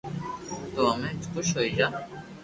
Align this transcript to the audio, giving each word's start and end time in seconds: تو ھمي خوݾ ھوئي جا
تو 0.73 0.81
ھمي 0.93 1.11
خوݾ 1.31 1.47
ھوئي 1.55 1.69
جا 1.77 1.87